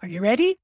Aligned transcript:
Are 0.00 0.08
you 0.08 0.20
ready? 0.20 0.60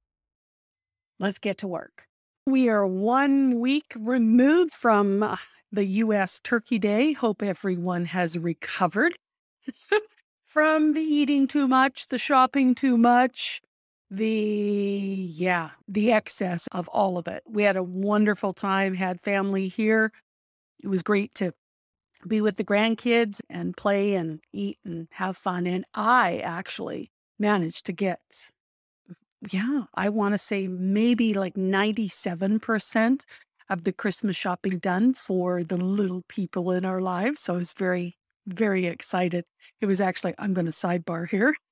Let's 1.19 1.41
get 1.41 1.59
to 1.59 1.67
work. 1.67 2.07
We 2.47 2.69
are 2.69 2.87
one 2.87 3.59
week 3.59 3.93
removed 3.99 4.73
from 4.73 5.25
uh, 5.25 5.37
the 5.73 5.85
US 5.87 6.39
Turkey 6.39 6.79
Day. 6.79 7.15
Hope 7.15 7.43
everyone 7.43 8.05
has 8.05 8.39
recovered 8.39 9.15
from 10.45 10.93
the 10.93 11.01
eating 11.01 11.49
too 11.49 11.67
much, 11.67 12.07
the 12.09 12.19
shopping 12.19 12.77
too 12.77 12.97
much, 12.97 13.61
the, 14.09 14.29
yeah, 14.29 15.71
the 15.89 16.13
excess 16.13 16.69
of 16.71 16.87
all 16.89 17.19
of 17.19 17.27
it. 17.27 17.43
We 17.45 17.65
had 17.65 17.77
a 17.77 17.83
wonderful 17.83 18.53
time, 18.53 18.95
had 18.95 19.21
family 19.21 19.67
here. 19.67 20.13
It 20.81 20.87
was 20.87 21.03
great 21.03 21.35
to 21.37 21.55
be 22.25 22.41
with 22.41 22.55
the 22.57 22.65
grandkids 22.65 23.41
and 23.51 23.77
play 23.77 24.15
and 24.15 24.39
eat 24.53 24.79
and 24.85 25.09
have 25.15 25.37
fun. 25.37 25.67
And 25.67 25.85
I 25.93 26.39
actually 26.39 27.11
managed 27.37 27.85
to 27.87 27.93
get 27.93 28.21
yeah, 29.51 29.85
I 29.95 30.09
want 30.09 30.35
to 30.35 30.39
say 30.39 30.69
maybe 30.69 31.35
like 31.35 31.55
97% 31.55 33.25
of 33.69 33.85
the 33.85 33.93
Christmas 33.93 34.37
shopping 34.37 34.79
done 34.79 35.15
for 35.15 35.65
the 35.65 35.77
little 35.77 36.23
people 36.29 36.71
in 36.71 36.85
our 36.85 37.01
lives. 37.01 37.41
So 37.41 37.55
I 37.55 37.57
was 37.57 37.73
very, 37.73 38.17
very 38.47 38.87
excited. 38.87 39.45
It 39.81 39.87
was 39.87 40.01
actually, 40.01 40.35
I'm 40.39 40.53
going 40.55 40.67
to 40.67 40.73
sidebar 40.73 41.29
here. 41.29 41.57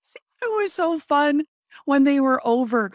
It 0.45 0.51
was 0.51 0.73
so 0.73 0.98
fun 0.98 1.45
when 1.84 2.03
they 2.03 2.19
were 2.19 2.45
over 2.45 2.91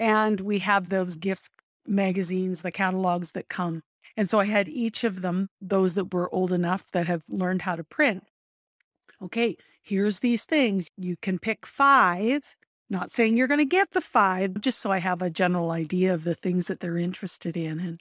and 0.00 0.40
we 0.40 0.60
have 0.60 0.88
those 0.88 1.16
gift 1.16 1.50
magazines, 1.86 2.62
the 2.62 2.72
catalogs 2.72 3.32
that 3.32 3.50
come. 3.50 3.82
And 4.16 4.30
so 4.30 4.40
I 4.40 4.46
had 4.46 4.66
each 4.66 5.04
of 5.04 5.20
them, 5.20 5.48
those 5.60 5.92
that 5.92 6.14
were 6.14 6.34
old 6.34 6.52
enough 6.52 6.90
that 6.92 7.06
have 7.06 7.22
learned 7.28 7.62
how 7.62 7.74
to 7.74 7.84
print. 7.84 8.24
Okay, 9.22 9.56
here's 9.82 10.20
these 10.20 10.44
things. 10.44 10.88
You 10.96 11.16
can 11.20 11.38
pick 11.38 11.66
five 11.66 12.56
not 12.88 13.10
saying 13.10 13.36
you're 13.36 13.48
going 13.48 13.58
to 13.58 13.64
get 13.64 13.92
the 13.92 14.00
five, 14.00 14.60
just 14.60 14.78
so 14.78 14.92
I 14.92 14.98
have 14.98 15.22
a 15.22 15.30
general 15.30 15.70
idea 15.70 16.14
of 16.14 16.24
the 16.24 16.34
things 16.34 16.66
that 16.66 16.80
they're 16.80 16.98
interested 16.98 17.56
in. 17.56 17.80
And 17.80 18.00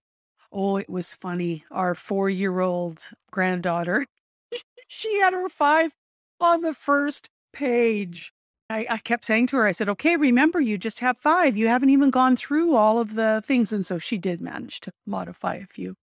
oh, 0.51 0.77
it 0.77 0.89
was 0.89 1.13
funny. 1.13 1.63
Our 1.71 1.95
four 1.95 2.29
year 2.29 2.59
old 2.59 3.07
granddaughter, 3.31 4.05
she 4.87 5.19
had 5.19 5.33
her 5.33 5.49
five 5.49 5.95
on 6.39 6.61
the 6.61 6.73
first 6.73 7.29
page. 7.53 8.31
I, 8.69 8.85
I, 8.89 8.97
kept 8.97 9.25
saying 9.25 9.47
to 9.47 9.57
her, 9.57 9.67
I 9.67 9.71
said, 9.71 9.89
okay, 9.89 10.15
remember, 10.17 10.59
you 10.59 10.79
just 10.79 10.99
have 10.99 11.19
five. 11.19 11.55
You 11.55 11.67
haven't 11.67 11.91
even 11.91 12.09
gone 12.09 12.35
through 12.35 12.75
all 12.75 12.99
of 12.99 13.13
the 13.13 13.43
things. 13.45 13.71
And 13.71 13.85
so 13.85 13.99
she 13.99 14.17
did 14.17 14.41
manage 14.41 14.81
to 14.81 14.91
modify 15.05 15.55
a 15.55 15.67
few. 15.67 15.95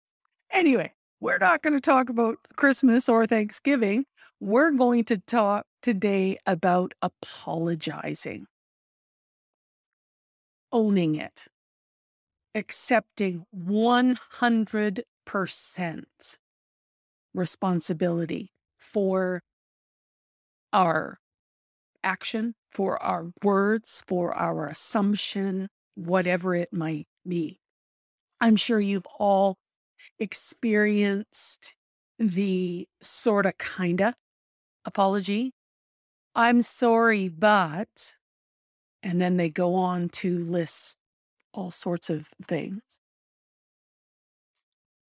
Anyway, 0.53 0.93
we're 1.21 1.38
not 1.38 1.62
going 1.62 1.72
to 1.72 1.81
talk 1.81 2.10
about 2.10 2.37
Christmas 2.56 3.09
or 3.09 3.26
Thanksgiving. 3.26 4.05
We're 4.41 4.72
going 4.72 5.05
to 5.05 5.16
talk 5.16 5.66
today 5.81 6.38
about 6.47 6.93
apologizing 7.00 8.47
owning 10.72 11.16
it, 11.16 11.48
accepting 12.54 13.47
100% 13.50 16.38
responsibility 17.34 18.53
for 18.78 19.42
our 20.72 21.19
action, 22.04 22.54
for 22.70 23.03
our 23.03 23.32
words, 23.44 24.04
for 24.06 24.34
our 24.38 24.69
assumption, 24.69 25.69
whatever 25.97 26.54
it 26.54 26.72
might 26.72 27.08
be. 27.28 27.60
I'm 28.41 28.56
sure 28.56 28.81
you've 28.81 29.06
all 29.19 29.56
experienced 30.19 31.75
the 32.19 32.87
sort 33.02 33.47
of 33.47 33.58
kinda 33.58 34.14
apology. 34.84 35.52
I'm 36.34 36.62
sorry, 36.62 37.28
but 37.28 38.16
and 39.03 39.21
then 39.21 39.37
they 39.37 39.50
go 39.50 39.75
on 39.75 40.09
to 40.09 40.38
list 40.38 40.97
all 41.53 41.71
sorts 41.71 42.11
of 42.11 42.28
things. 42.43 42.83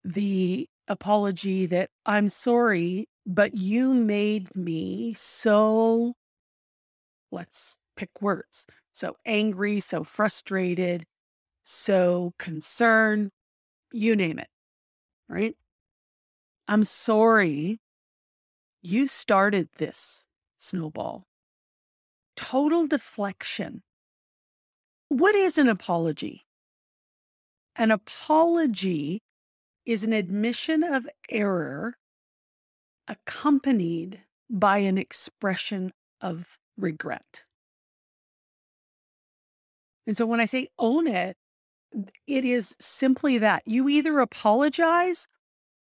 The 0.03 0.67
apology 0.87 1.65
that 1.67 1.89
I'm 2.05 2.29
sorry, 2.29 3.07
but 3.25 3.55
you 3.55 3.93
made 3.93 4.55
me 4.55 5.13
so, 5.13 6.13
let's 7.31 7.77
pick 7.95 8.09
words, 8.21 8.65
so 8.91 9.15
angry, 9.25 9.79
so 9.79 10.03
frustrated, 10.03 11.05
so 11.63 12.33
concerned, 12.39 13.31
you 13.91 14.15
name 14.15 14.39
it, 14.39 14.47
right? 15.29 15.55
I'm 16.67 16.83
sorry 16.83 17.79
you 18.81 19.05
started 19.07 19.69
this 19.77 20.25
snowball 20.57 21.23
total 22.41 22.87
deflection. 22.87 23.83
What 25.07 25.35
is 25.35 25.57
an 25.57 25.69
apology? 25.69 26.41
An 27.75 27.91
apology 27.91 29.21
is 29.85 30.03
an 30.03 30.11
admission 30.11 30.83
of 30.83 31.07
error 31.29 31.95
accompanied 33.07 34.21
by 34.49 34.79
an 34.79 34.97
expression 34.97 35.91
of 36.19 36.57
regret. 36.77 37.45
And 40.07 40.17
so 40.17 40.25
when 40.25 40.41
I 40.41 40.45
say 40.45 40.67
own 40.79 41.07
it, 41.07 41.37
it 42.25 42.43
is 42.43 42.75
simply 42.79 43.37
that 43.37 43.63
you 43.65 43.87
either 43.87 44.19
apologize 44.19 45.27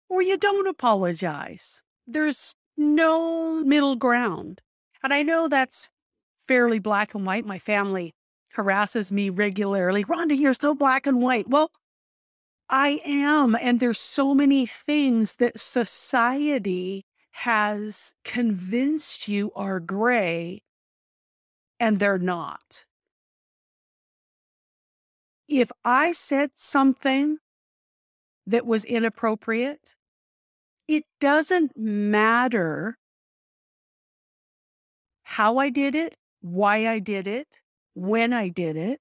or 0.10 0.22
you 0.22 0.38
don't 0.38 0.68
apologize. 0.68 1.82
There's 2.08 2.56
no 2.76 3.64
middle 3.64 3.96
ground. 3.96 4.62
And 5.04 5.14
I 5.14 5.24
know 5.24 5.48
that's 5.48 5.90
fairly 6.50 6.80
black 6.80 7.14
and 7.14 7.28
white. 7.28 7.46
My 7.46 7.60
family 7.60 8.16
harasses 8.54 9.12
me 9.12 9.30
regularly. 9.30 10.04
Rhonda, 10.04 10.36
you're 10.36 10.56
so 10.56 10.74
black 10.74 11.06
and 11.06 11.22
white. 11.22 11.48
Well, 11.48 11.70
I 12.68 13.00
am. 13.06 13.56
And 13.62 13.80
there's 13.80 14.00
so 14.00 14.34
many 14.34 14.66
things 14.66 15.36
that 15.36 15.60
society 15.60 17.06
has 17.34 18.16
convinced 18.26 19.28
you 19.28 19.52
are 19.56 19.80
gray 19.80 20.64
and 21.80 22.00
they're 22.00 22.18
not. 22.18 22.86
If 25.48 25.72
I 25.86 26.12
said 26.14 26.52
something 26.56 27.38
that 28.48 28.66
was 28.66 28.86
inappropriate, 28.86 29.96
it 30.88 31.04
doesn't 31.20 31.78
matter 31.78 32.98
how 35.22 35.58
I 35.58 35.70
did 35.70 35.94
it 35.94 36.16
why 36.42 36.88
I 36.88 37.00
did 37.00 37.28
it, 37.28 37.60
when 37.94 38.34
I 38.34 38.50
did 38.50 38.78
it. 38.78 39.00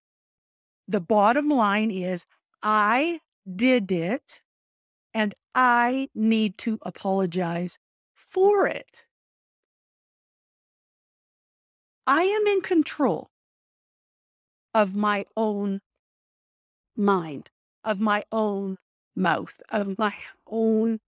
The 0.87 1.01
bottom 1.01 1.49
line 1.49 1.91
is 1.91 2.25
I 2.63 3.21
did 3.55 3.93
it 3.93 4.41
and 5.15 5.35
I 5.55 6.09
need 6.15 6.59
to 6.59 6.79
apologize 6.83 7.79
for 8.15 8.67
it. 8.67 9.05
I 12.07 12.23
am 12.23 12.47
in 12.47 12.63
control 12.63 13.31
of 14.75 14.95
my 14.95 15.25
own 15.37 15.81
mind, 16.97 17.51
of 17.85 18.01
my 18.01 18.25
own 18.33 18.79
mouth, 19.15 19.61
of 19.71 19.99
my 19.99 20.15
own 20.47 21.01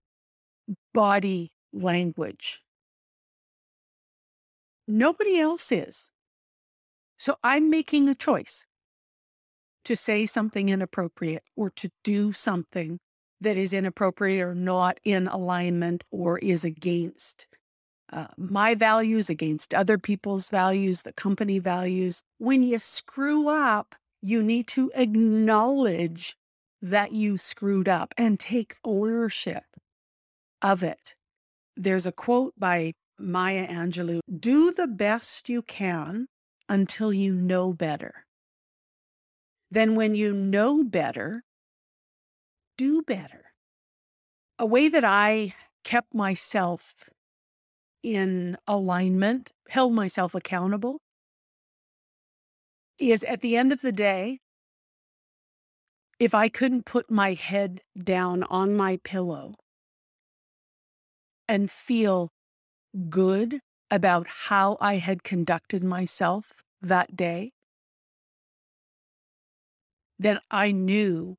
body 0.92 1.52
language. 1.72 2.62
Nobody 4.86 5.38
else 5.38 5.70
is. 5.72 6.10
So 7.20 7.36
I'm 7.44 7.68
making 7.68 8.08
a 8.08 8.14
choice. 8.14 8.64
to 9.84 9.96
say 9.96 10.26
something 10.26 10.68
inappropriate 10.68 11.42
or 11.56 11.70
to 11.70 11.90
do 12.04 12.32
something 12.32 12.98
that 13.40 13.56
is 13.56 13.72
inappropriate 13.72 14.40
or 14.40 14.54
not 14.54 14.98
in 15.04 15.26
alignment 15.26 16.04
or 16.10 16.38
is 16.38 16.64
against 16.64 17.46
uh, 18.12 18.26
my 18.36 18.74
values, 18.74 19.30
against 19.30 19.74
other 19.74 19.98
people's 19.98 20.50
values, 20.50 21.02
the 21.02 21.12
company 21.12 21.58
values. 21.58 22.22
When 22.38 22.62
you 22.62 22.78
screw 22.78 23.48
up, 23.48 23.94
you 24.22 24.42
need 24.42 24.66
to 24.68 24.90
acknowledge 24.94 26.36
that 26.82 27.12
you 27.12 27.38
screwed 27.38 27.88
up 27.88 28.14
and 28.16 28.38
take 28.38 28.76
ownership 28.84 29.64
of 30.62 30.82
it. 30.82 31.14
There's 31.76 32.06
a 32.06 32.12
quote 32.12 32.54
by 32.58 32.94
Maya 33.18 33.66
Angelou 33.68 34.20
do 34.28 34.72
the 34.72 34.86
best 34.86 35.48
you 35.48 35.62
can 35.62 36.26
until 36.70 37.12
you 37.12 37.34
know 37.34 37.74
better. 37.74 38.24
Then, 39.70 39.94
when 39.96 40.14
you 40.14 40.32
know 40.32 40.82
better, 40.84 41.42
do 42.78 43.02
better. 43.02 43.52
A 44.58 44.64
way 44.64 44.88
that 44.88 45.04
I 45.04 45.54
kept 45.84 46.14
myself 46.14 46.94
in 48.02 48.56
alignment, 48.66 49.52
held 49.68 49.92
myself 49.92 50.34
accountable, 50.34 51.00
is 52.98 53.24
at 53.24 53.40
the 53.40 53.56
end 53.56 53.72
of 53.72 53.80
the 53.80 53.92
day, 53.92 54.38
if 56.18 56.34
I 56.34 56.48
couldn't 56.48 56.84
put 56.84 57.10
my 57.10 57.32
head 57.32 57.80
down 57.98 58.42
on 58.44 58.76
my 58.76 58.98
pillow 59.02 59.54
and 61.48 61.70
feel 61.70 62.28
good 63.08 63.60
about 63.90 64.26
how 64.48 64.76
I 64.80 64.96
had 64.96 65.22
conducted 65.24 65.82
myself 65.82 66.64
that 66.80 67.16
day, 67.16 67.52
then 70.18 70.38
I 70.50 70.70
knew 70.70 71.36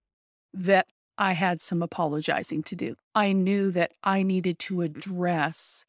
that 0.54 0.88
I 1.18 1.34
had 1.34 1.62
some 1.62 1.82
apologizing 1.82 2.64
to 2.64 2.76
do. 2.76 2.96
I 3.14 3.32
knew 3.32 3.72
that 3.72 3.92
I 4.04 4.24
needed 4.24 4.58
to 4.60 4.82
address 4.82 5.86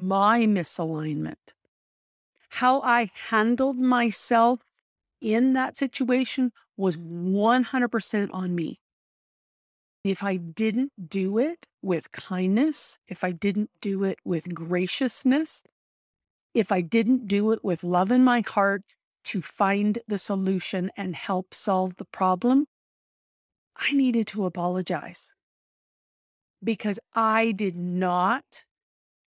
my 0.00 0.40
misalignment. 0.40 1.52
How 2.50 2.80
I 2.80 3.10
handled 3.30 3.78
myself 3.78 4.60
in 5.20 5.52
that 5.52 5.76
situation 5.76 6.52
was 6.76 6.96
100% 6.96 8.30
on 8.32 8.54
me. 8.54 8.80
If 10.04 10.22
I 10.22 10.36
didn't 10.36 10.92
do 11.08 11.38
it 11.38 11.66
with 11.82 12.12
kindness, 12.12 12.98
if 13.08 13.24
I 13.24 13.32
didn't 13.32 13.70
do 13.80 14.04
it 14.04 14.18
with 14.24 14.54
graciousness, 14.54 15.62
if 16.56 16.72
I 16.72 16.80
didn't 16.80 17.28
do 17.28 17.52
it 17.52 17.62
with 17.62 17.84
love 17.84 18.10
in 18.10 18.24
my 18.24 18.40
heart 18.40 18.94
to 19.24 19.42
find 19.42 19.98
the 20.08 20.16
solution 20.16 20.90
and 20.96 21.14
help 21.14 21.52
solve 21.52 21.96
the 21.96 22.06
problem, 22.06 22.66
I 23.76 23.92
needed 23.92 24.26
to 24.28 24.46
apologize 24.46 25.34
because 26.64 26.98
I 27.14 27.52
did 27.52 27.76
not 27.76 28.64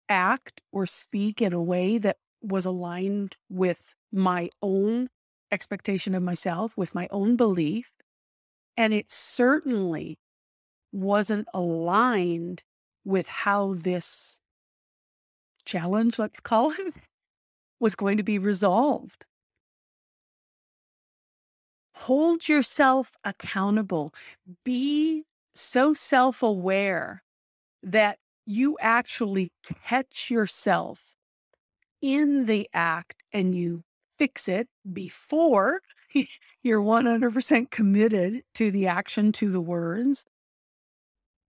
act 0.08 0.62
or 0.72 0.86
speak 0.86 1.42
in 1.42 1.52
a 1.52 1.62
way 1.62 1.98
that 1.98 2.16
was 2.42 2.64
aligned 2.64 3.36
with 3.50 3.94
my 4.10 4.50
own 4.62 5.10
expectation 5.52 6.16
of 6.16 6.24
myself, 6.24 6.78
with 6.78 6.96
my 6.96 7.10
own 7.12 7.36
belief. 7.36 7.92
And 8.78 8.94
it 8.94 9.12
certainly 9.12 10.18
wasn't 10.94 11.50
aligned 11.54 12.64
with 13.04 13.28
how 13.28 13.74
this 13.74 14.40
challenge, 15.66 16.18
let's 16.18 16.40
call 16.40 16.72
it, 16.72 16.94
was 17.80 17.96
going 17.96 18.18
to 18.18 18.24
be 18.24 18.40
resolved. 18.40 19.26
Hold 21.96 22.48
yourself 22.48 23.12
accountable. 23.24 24.14
Be 24.64 25.24
so 25.56 25.94
self 25.94 26.44
aware 26.44 27.24
that 27.82 28.20
you 28.46 28.78
actually 28.80 29.52
catch 29.84 30.30
yourself 30.30 31.16
in 32.02 32.46
the 32.46 32.70
act 32.74 33.24
and 33.34 33.56
you 33.56 33.84
fix 34.18 34.48
it 34.48 34.68
before 34.92 35.82
you're 36.64 36.82
100% 36.82 37.70
committed 37.72 38.44
to 38.56 38.72
the 38.72 38.88
action, 38.88 39.32
to 39.34 39.52
the 39.52 39.62
words, 39.62 40.26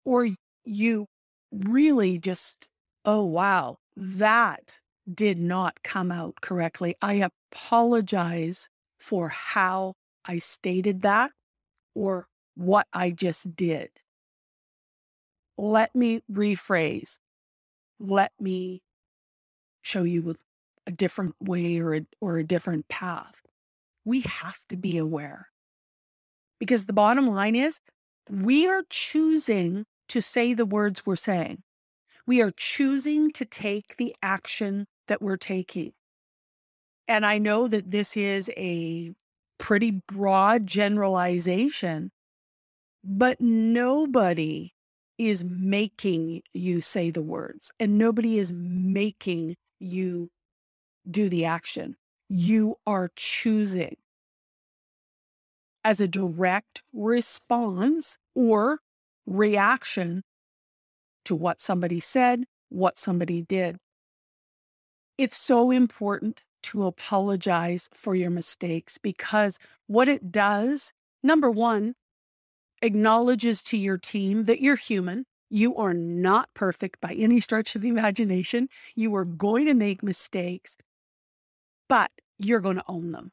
or 0.06 0.30
you 0.66 1.08
really 1.52 2.20
just, 2.20 2.68
oh, 3.06 3.24
wow, 3.24 3.78
that 3.96 4.80
did 5.12 5.38
not 5.38 5.84
come 5.84 6.12
out 6.12 6.42
correctly. 6.42 6.96
I 7.02 7.28
apologize 7.52 8.70
for 9.00 9.30
how 9.30 9.96
I 10.26 10.38
stated 10.38 11.02
that 11.02 11.32
or 11.94 12.28
what 12.56 12.88
I 12.94 13.12
just 13.12 13.56
did. 13.56 13.90
Let 15.58 15.94
me 15.94 16.22
rephrase. 16.32 17.20
Let 18.00 18.32
me 18.40 18.82
show 19.82 20.04
you 20.04 20.36
a 20.88 20.92
different 20.92 21.36
way 21.40 21.80
or 21.80 21.96
a, 21.96 22.02
or 22.20 22.38
a 22.38 22.44
different 22.44 22.88
path. 22.88 23.42
We 24.06 24.22
have 24.22 24.60
to 24.70 24.76
be 24.76 24.98
aware 24.98 25.50
because 26.60 26.86
the 26.86 26.94
bottom 26.94 27.28
line 27.28 27.56
is 27.56 27.80
we 28.30 28.68
are 28.68 28.84
choosing 28.90 29.86
to 30.10 30.22
say 30.22 30.54
the 30.54 30.66
words 30.66 31.06
we're 31.06 31.16
saying. 31.16 31.64
We 32.26 32.42
are 32.42 32.52
choosing 32.52 33.32
to 33.32 33.46
take 33.46 33.98
the 33.98 34.16
action 34.22 34.88
that 35.08 35.22
we're 35.22 35.38
taking. 35.38 35.94
And 37.08 37.26
I 37.26 37.38
know 37.38 37.68
that 37.68 37.92
this 37.92 38.16
is 38.16 38.50
a 38.56 39.12
pretty 39.58 40.02
broad 40.08 40.66
generalization, 40.68 42.12
but 43.04 43.40
nobody 43.42 44.74
is 45.18 45.44
making 45.44 46.42
you 46.54 46.82
say 46.82 47.12
the 47.12 47.22
words 47.22 47.72
and 47.80 47.98
nobody 47.98 48.40
is 48.40 48.52
making 48.54 49.56
you 49.80 50.30
do 51.10 51.30
the 51.30 51.46
action. 51.46 51.96
You 52.30 52.78
are 52.88 53.12
choosing 53.16 53.98
as 55.84 56.00
a 56.00 56.08
direct 56.08 56.82
response 56.94 58.18
or 58.34 58.80
reaction 59.26 60.24
to 61.26 61.36
what 61.36 61.60
somebody 61.60 62.00
said, 62.00 62.46
what 62.70 62.98
somebody 62.98 63.42
did. 63.42 63.78
It's 65.18 65.38
so 65.38 65.70
important 65.70 66.44
to 66.64 66.86
apologize 66.86 67.90
for 67.94 68.16
your 68.16 68.32
mistakes 68.32 68.98
because 68.98 69.60
what 69.88 70.08
it 70.08 70.32
does, 70.32 70.92
number 71.22 71.52
one, 71.52 71.94
acknowledges 72.82 73.62
to 73.64 73.78
your 73.78 73.98
team 73.98 74.46
that 74.46 74.62
you're 74.62 74.76
human. 74.76 75.26
You 75.50 75.76
are 75.76 75.94
not 75.94 76.50
perfect 76.56 77.00
by 77.00 77.14
any 77.14 77.40
stretch 77.40 77.76
of 77.76 77.82
the 77.82 77.90
imagination. 77.90 78.70
You 78.96 79.14
are 79.16 79.26
going 79.26 79.68
to 79.68 79.76
make 79.76 80.02
mistakes, 80.02 80.78
but 81.88 82.10
you're 82.40 82.60
going 82.60 82.78
to 82.78 82.86
own 82.88 83.12
them. 83.12 83.32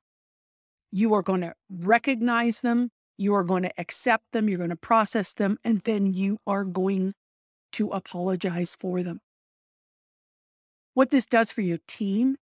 You 0.93 1.15
are 1.15 1.23
going 1.23 1.41
to 1.41 1.55
recognize 1.71 2.61
them. 2.61 2.91
You 3.17 3.35
are 3.35 3.45
going 3.45 3.63
to 3.63 3.73
accept 3.79 4.33
them. 4.33 4.49
You're 4.49 4.59
going 4.59 4.71
to 4.71 4.77
process 4.77 5.33
them. 5.33 5.57
And 5.65 5.81
then 5.81 6.13
you 6.13 6.39
are 6.47 6.65
going 6.65 7.15
to 7.73 7.89
apologize 7.91 8.77
for 8.79 9.03
them. 9.03 9.21
What 11.01 11.09
this 11.09 11.25
does 11.25 11.51
for 11.51 11.63
your 11.63 11.79
team 11.89 12.37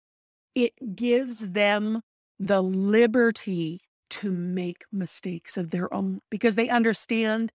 it 0.55 0.97
gives 0.97 1.51
them 1.51 2.01
the 2.39 2.63
liberty 2.63 3.83
to 4.09 4.33
make 4.33 4.87
mistakes 4.91 5.59
of 5.59 5.73
their 5.73 5.93
own 5.93 6.23
because 6.31 6.55
they 6.55 6.71
understand 6.71 7.53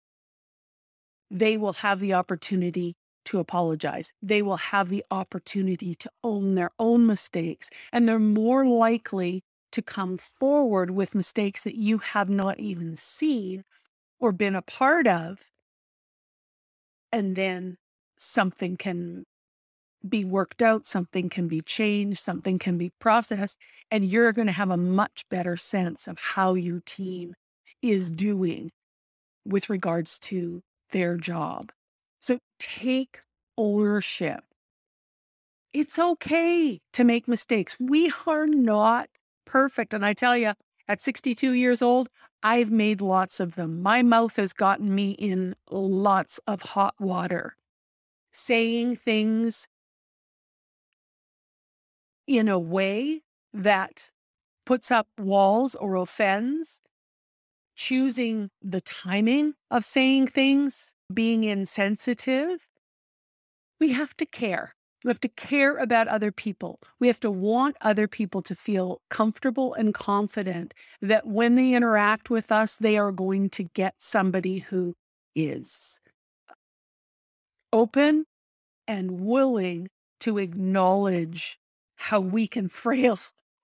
they 1.31 1.57
will 1.57 1.73
have 1.73 1.99
the 2.01 2.13
opportunity 2.13 2.93
to 3.25 3.39
apologize. 3.39 4.13
They 4.21 4.43
will 4.43 4.57
have 4.57 4.89
the 4.89 5.03
opportunity 5.09 5.95
to 5.95 6.11
own 6.23 6.53
their 6.53 6.69
own 6.77 7.07
mistakes, 7.07 7.71
and 7.91 8.07
they're 8.07 8.19
more 8.19 8.67
likely 8.67 9.41
to 9.71 9.81
come 9.81 10.17
forward 10.17 10.91
with 10.91 11.15
mistakes 11.15 11.63
that 11.63 11.79
you 11.79 11.97
have 11.97 12.29
not 12.29 12.59
even 12.59 12.95
seen 12.95 13.63
or 14.19 14.31
been 14.31 14.55
a 14.55 14.61
part 14.61 15.07
of. 15.07 15.49
And 17.11 17.35
then 17.35 17.77
something 18.17 18.77
can 18.77 19.25
be 20.07 20.25
worked 20.25 20.61
out, 20.61 20.85
something 20.85 21.29
can 21.29 21.47
be 21.47 21.61
changed, 21.61 22.19
something 22.19 22.59
can 22.59 22.77
be 22.77 22.91
processed, 22.99 23.57
and 23.89 24.05
you're 24.05 24.33
going 24.33 24.47
to 24.47 24.53
have 24.53 24.71
a 24.71 24.77
much 24.77 25.25
better 25.29 25.57
sense 25.57 26.07
of 26.07 26.19
how 26.19 26.53
your 26.53 26.81
team 26.85 27.33
is 27.81 28.09
doing 28.09 28.71
with 29.45 29.69
regards 29.69 30.19
to 30.19 30.61
their 30.91 31.17
job. 31.17 31.71
So 32.19 32.39
take 32.59 33.21
ownership. 33.57 34.43
It's 35.73 35.97
okay 35.97 36.79
to 36.93 37.03
make 37.03 37.27
mistakes. 37.27 37.77
We 37.79 38.11
are 38.27 38.45
not 38.45 39.09
perfect. 39.45 39.93
And 39.93 40.05
I 40.05 40.13
tell 40.13 40.35
you, 40.35 40.53
at 40.87 41.01
62 41.01 41.53
years 41.53 41.81
old, 41.81 42.09
I've 42.43 42.71
made 42.71 43.01
lots 43.01 43.39
of 43.39 43.55
them. 43.55 43.81
My 43.81 44.01
mouth 44.01 44.35
has 44.35 44.51
gotten 44.51 44.93
me 44.93 45.11
in 45.11 45.55
lots 45.69 46.39
of 46.47 46.61
hot 46.61 46.95
water, 46.99 47.55
saying 48.31 48.97
things 48.97 49.67
in 52.27 52.47
a 52.47 52.59
way 52.59 53.21
that 53.53 54.11
puts 54.65 54.91
up 54.91 55.07
walls 55.17 55.75
or 55.75 55.95
offends 55.95 56.81
choosing 57.75 58.49
the 58.61 58.81
timing 58.81 59.53
of 59.69 59.83
saying 59.83 60.27
things, 60.27 60.93
being 61.11 61.43
insensitive. 61.43 62.69
We 63.79 63.93
have 63.93 64.15
to 64.17 64.25
care. 64.25 64.75
We 65.03 65.09
have 65.09 65.19
to 65.21 65.29
care 65.29 65.77
about 65.77 66.07
other 66.07 66.31
people. 66.31 66.79
We 66.99 67.07
have 67.07 67.19
to 67.21 67.31
want 67.31 67.75
other 67.81 68.07
people 68.07 68.43
to 68.43 68.55
feel 68.55 69.01
comfortable 69.09 69.73
and 69.73 69.95
confident 69.95 70.75
that 71.01 71.25
when 71.25 71.55
they 71.55 71.73
interact 71.73 72.29
with 72.29 72.51
us, 72.51 72.75
they 72.75 72.97
are 72.97 73.11
going 73.11 73.49
to 73.51 73.63
get 73.63 73.95
somebody 73.97 74.59
who 74.59 74.93
is 75.35 75.99
open 77.73 78.25
and 78.87 79.21
willing 79.21 79.87
to 80.19 80.37
acknowledge 80.37 81.57
how 82.01 82.19
weak 82.19 82.55
and 82.55 82.71
frail 82.71 83.19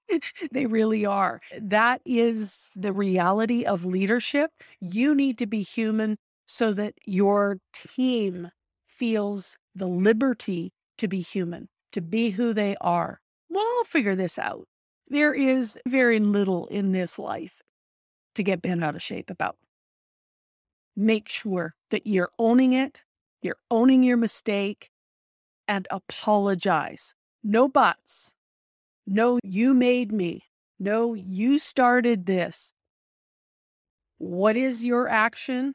they 0.51 0.65
really 0.65 1.05
are. 1.05 1.41
That 1.59 2.01
is 2.05 2.71
the 2.75 2.93
reality 2.93 3.65
of 3.65 3.85
leadership. 3.85 4.51
You 4.79 5.15
need 5.15 5.37
to 5.39 5.45
be 5.45 5.63
human 5.63 6.17
so 6.45 6.73
that 6.73 6.93
your 7.05 7.59
team 7.73 8.51
feels 8.85 9.57
the 9.75 9.87
liberty 9.87 10.71
to 10.97 11.07
be 11.07 11.21
human, 11.21 11.67
to 11.91 12.01
be 12.01 12.31
who 12.31 12.53
they 12.53 12.75
are. 12.79 13.19
We'll 13.49 13.65
all 13.65 13.83
figure 13.83 14.15
this 14.15 14.39
out. 14.39 14.67
There 15.07 15.33
is 15.33 15.79
very 15.87 16.19
little 16.19 16.67
in 16.67 16.91
this 16.91 17.19
life 17.19 17.61
to 18.35 18.43
get 18.43 18.61
bent 18.61 18.83
out 18.83 18.95
of 18.95 19.01
shape 19.01 19.29
about. 19.29 19.57
Make 20.95 21.29
sure 21.29 21.75
that 21.91 22.07
you're 22.07 22.31
owning 22.39 22.73
it, 22.73 23.03
you're 23.41 23.57
owning 23.69 24.03
your 24.03 24.17
mistake, 24.17 24.89
and 25.67 25.87
apologize. 25.91 27.13
No 27.49 27.69
buts. 27.69 28.33
No, 29.05 29.39
you 29.41 29.73
made 29.73 30.11
me. 30.11 30.43
No, 30.77 31.13
you 31.13 31.59
started 31.59 32.25
this. 32.25 32.73
What 34.17 34.57
is 34.57 34.83
your 34.83 35.07
action? 35.07 35.73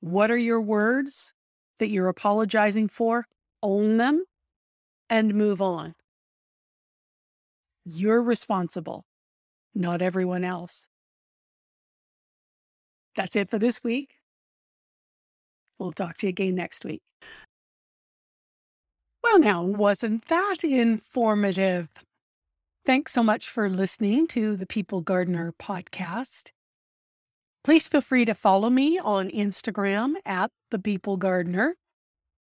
What 0.00 0.32
are 0.32 0.36
your 0.36 0.60
words 0.60 1.34
that 1.78 1.90
you're 1.90 2.08
apologizing 2.08 2.88
for? 2.88 3.28
Own 3.62 3.98
them 3.98 4.24
and 5.08 5.34
move 5.34 5.62
on. 5.62 5.94
You're 7.84 8.20
responsible, 8.20 9.04
not 9.76 10.02
everyone 10.02 10.42
else. 10.42 10.88
That's 13.14 13.36
it 13.36 13.48
for 13.48 13.60
this 13.60 13.84
week. 13.84 14.16
We'll 15.78 15.92
talk 15.92 16.16
to 16.16 16.26
you 16.26 16.30
again 16.30 16.56
next 16.56 16.84
week. 16.84 17.02
Now, 19.38 19.62
wasn't 19.62 20.26
that 20.28 20.58
informative? 20.62 21.88
Thanks 22.84 23.12
so 23.12 23.22
much 23.22 23.48
for 23.48 23.68
listening 23.68 24.26
to 24.28 24.56
the 24.56 24.66
People 24.66 25.00
Gardener 25.00 25.52
podcast. 25.58 26.50
Please 27.64 27.88
feel 27.88 28.02
free 28.02 28.24
to 28.24 28.34
follow 28.34 28.68
me 28.70 28.98
on 28.98 29.30
Instagram 29.30 30.14
at 30.24 30.50
the 30.70 30.78
People 30.78 31.16
Gardener 31.16 31.76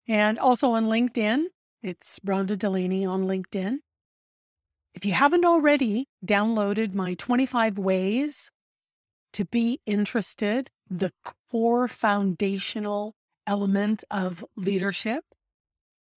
and 0.08 0.38
also 0.38 0.70
on 0.70 0.86
LinkedIn. 0.86 1.44
It's 1.82 2.18
Rhonda 2.20 2.58
Delaney 2.58 3.04
on 3.04 3.24
LinkedIn. 3.24 3.78
If 4.94 5.04
you 5.04 5.12
haven't 5.12 5.44
already 5.44 6.06
downloaded 6.24 6.94
my 6.94 7.14
25 7.14 7.78
ways 7.78 8.50
to 9.34 9.44
be 9.44 9.80
interested, 9.86 10.70
the 10.88 11.12
core 11.50 11.86
foundational 11.86 13.14
element 13.46 14.04
of 14.10 14.44
leadership, 14.56 15.24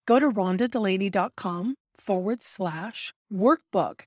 go 0.05 0.19
to 0.19 0.29
rhondadelaney.com 0.29 1.75
forward 1.95 2.43
slash 2.43 3.13
workbook. 3.31 4.01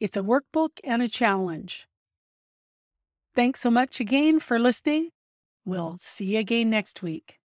It's 0.00 0.16
a 0.16 0.22
workbook 0.22 0.80
and 0.82 1.02
a 1.02 1.08
challenge. 1.08 1.86
Thanks 3.34 3.60
so 3.60 3.70
much 3.70 4.00
again 4.00 4.40
for 4.40 4.58
listening. 4.58 5.10
We'll 5.64 5.96
see 5.98 6.34
you 6.34 6.38
again 6.40 6.70
next 6.70 7.02
week. 7.02 7.38